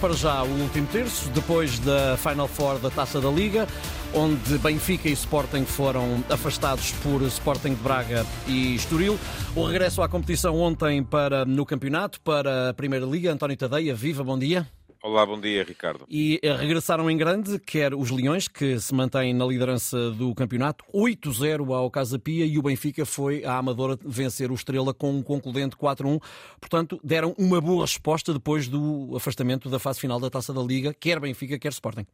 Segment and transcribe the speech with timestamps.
[0.00, 3.68] para já o último terço, depois da Final Four da Taça da Liga,
[4.14, 9.18] onde Benfica e Sporting foram afastados por Sporting de Braga e Estoril.
[9.54, 13.30] O regresso à competição ontem para, no campeonato, para a Primeira Liga.
[13.30, 14.66] António Tadeia, viva, bom dia.
[15.02, 16.04] Olá, bom dia, Ricardo.
[16.10, 20.84] E eh, regressaram em grande, quer os Leões, que se mantêm na liderança do campeonato,
[20.92, 25.22] 8-0 ao Casa Pia, e o Benfica foi à Amadora vencer o Estrela com um
[25.22, 26.22] concludente 4-1.
[26.60, 30.92] Portanto, deram uma boa resposta depois do afastamento da fase final da Taça da Liga,
[30.92, 32.06] quer Benfica, quer Sporting.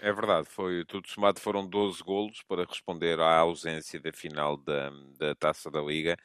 [0.00, 4.90] É verdade, foi tudo somado foram 12 golos para responder à ausência da final da,
[5.16, 6.16] da Taça da Liga.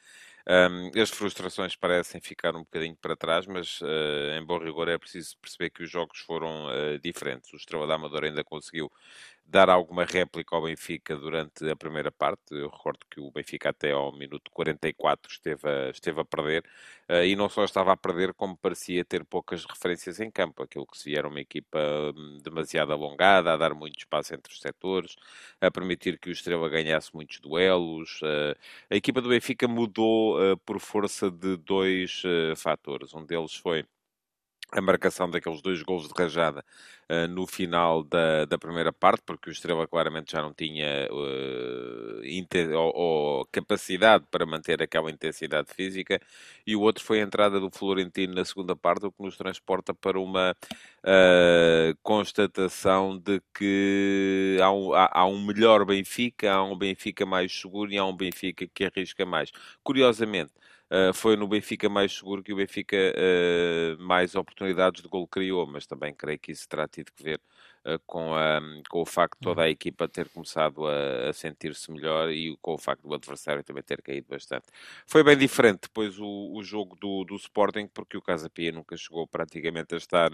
[0.50, 4.96] Um, as frustrações parecem ficar um bocadinho para trás, mas uh, em bom rigor é
[4.96, 7.52] preciso perceber que os jogos foram uh, diferentes.
[7.52, 8.90] O Estrela da Amadora ainda conseguiu
[9.48, 12.52] dar alguma réplica ao Benfica durante a primeira parte.
[12.52, 16.64] Eu recordo que o Benfica até ao minuto 44 esteve a, esteve a perder,
[17.08, 20.62] uh, e não só estava a perder, como parecia ter poucas referências em campo.
[20.62, 21.78] Aquilo que se era uma equipa
[22.14, 25.16] hum, demasiado alongada, a dar muito espaço entre os setores,
[25.60, 28.20] a permitir que o Estrela ganhasse muitos duelos.
[28.22, 28.54] Uh,
[28.90, 32.22] a equipa do Benfica mudou uh, por força de dois
[32.56, 33.14] fatores.
[33.14, 33.84] Um deles foi
[34.72, 36.64] a marcação daqueles dois gols de rajada
[37.10, 42.76] uh, no final da, da primeira parte, porque o Estrela claramente já não tinha uh,
[42.76, 46.20] ou, ou, capacidade para manter aquela intensidade física,
[46.66, 49.94] e o outro foi a entrada do Florentino na segunda parte, o que nos transporta
[49.94, 50.54] para uma
[51.08, 57.52] uh, constatação de que há um, há, há um melhor Benfica, há um Benfica mais
[57.58, 59.50] seguro e há um Benfica que arrisca mais.
[59.82, 60.52] Curiosamente,
[60.90, 65.66] Uh, foi no Benfica mais seguro que o Benfica uh, mais oportunidades de gol criou,
[65.66, 67.42] mas também creio que isso terá tido que ver
[67.84, 71.90] uh, com, a, com o facto de toda a equipa ter começado a, a sentir-se
[71.92, 74.68] melhor e com o facto do adversário também ter caído bastante.
[75.06, 78.96] Foi bem diferente depois o, o jogo do, do Sporting, porque o Casa Pia nunca
[78.96, 80.30] chegou praticamente a estar,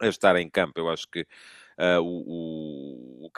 [0.00, 0.78] a estar em campo.
[0.78, 1.26] Eu acho que
[1.80, 3.30] Uh, o, o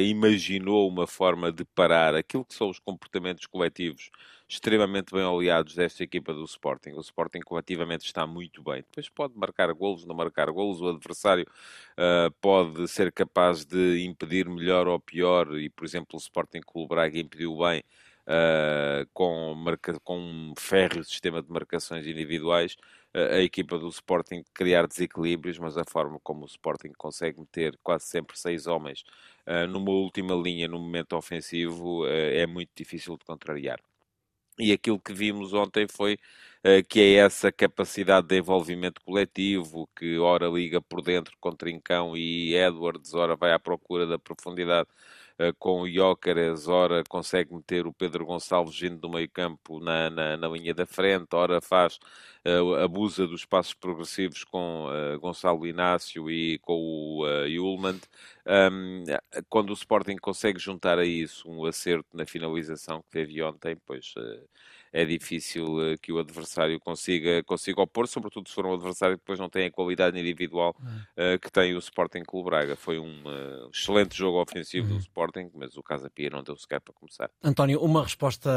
[0.00, 4.08] imaginou uma forma de parar aquilo que são os comportamentos coletivos
[4.48, 6.92] extremamente bem oleados desta equipa do Sporting.
[6.92, 8.76] O Sporting coletivamente está muito bem.
[8.76, 11.46] Depois pode marcar golos, não marcar golos, o adversário
[11.98, 16.88] uh, pode ser capaz de impedir melhor ou pior, e por exemplo o Sporting Clube
[16.88, 17.82] Braga impediu bem
[18.26, 22.76] uh, com, marca, com um férreo sistema de marcações individuais,
[23.14, 27.78] uh, a equipa do Sporting criar desequilíbrios, mas a forma como o Sporting consegue meter
[27.82, 29.04] quase sempre seis homens
[29.46, 33.80] uh, numa última linha no momento ofensivo é muito difícil de contrariar.
[34.58, 36.14] E aquilo que vimos ontem foi
[36.64, 42.16] uh, que é essa capacidade de envolvimento coletivo, que ora liga por dentro com Trincão
[42.16, 44.88] e Edwards, ora vai à procura da profundidade
[45.58, 50.36] com o Jóqueres, ora consegue meter o Pedro Gonçalves vindo do meio campo na, na,
[50.36, 51.98] na linha da frente, ora faz,
[52.46, 54.86] uh, abusa dos passos progressivos com
[55.20, 58.00] Gonçalo Inácio e com o Yulman.
[58.46, 59.04] Um,
[59.48, 64.14] quando o Sporting consegue juntar a isso um acerto na finalização que teve ontem, pois
[64.92, 69.22] é difícil uh, que o adversário consiga, consiga opor, sobretudo se for um adversário que
[69.22, 72.76] depois não tem a qualidade individual uh, que tem o Sporting Clube Braga.
[72.76, 73.22] Foi um
[73.72, 74.96] excelente jogo ofensivo uhum.
[74.96, 77.30] do Sporting, mas o Casa Pia não deu sequer para começar.
[77.42, 78.50] António, uma resposta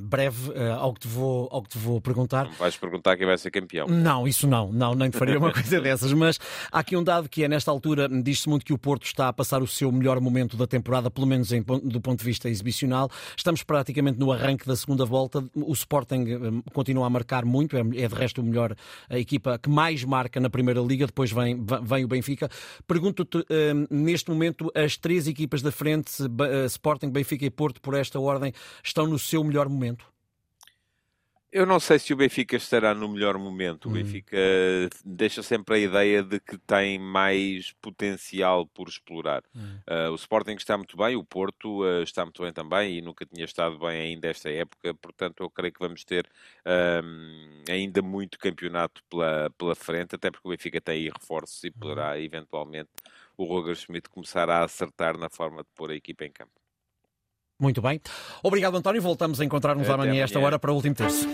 [0.00, 2.44] breve ao, que te vou, ao que te vou perguntar.
[2.44, 3.86] Não vais perguntar quem vai ser campeão.
[3.86, 6.38] Não, isso não, não, nem te faria uma coisa dessas, mas
[6.70, 9.28] há aqui um dado que é, nesta altura, diz-se muito que o Porto está está
[9.28, 12.48] a passar o seu melhor momento da temporada, pelo menos em, do ponto de vista
[12.48, 13.10] exibicional.
[13.36, 15.44] Estamos praticamente no arranque da segunda volta.
[15.54, 18.74] O Sporting hum, continua a marcar muito, é, é de resto o melhor
[19.08, 22.48] a equipa que mais marca na Primeira Liga, depois vem, vem o Benfica.
[22.86, 27.94] Pergunto-te, um, neste momento, as três equipas da frente, eh, Sporting, Benfica e Porto, por
[27.94, 28.52] esta ordem,
[28.82, 30.13] estão no seu melhor momento?
[31.54, 33.86] Eu não sei se o Benfica estará no melhor momento.
[33.86, 33.92] O hum.
[33.92, 34.36] Benfica
[35.04, 39.44] deixa sempre a ideia de que tem mais potencial por explorar.
[39.54, 39.78] Hum.
[39.88, 43.24] Uh, o Sporting está muito bem, o Porto uh, está muito bem também e nunca
[43.24, 44.92] tinha estado bem ainda esta época.
[44.94, 46.26] Portanto, eu creio que vamos ter
[46.66, 51.70] uh, ainda muito campeonato pela, pela frente, até porque o Benfica tem aí reforços e
[51.70, 52.16] poderá hum.
[52.16, 52.90] eventualmente
[53.36, 56.50] o Roger Schmidt começar a acertar na forma de pôr a equipa em campo.
[57.60, 58.00] Muito bem.
[58.42, 59.00] Obrigado, António.
[59.00, 61.28] Voltamos a encontrar-nos amanhã a esta hora para o último terço.